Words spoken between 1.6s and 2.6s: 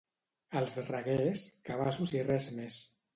cabassos i res